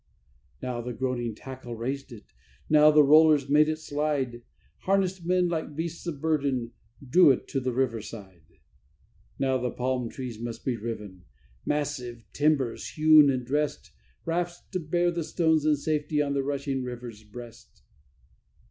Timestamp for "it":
2.11-2.33, 3.69-3.77, 7.29-7.47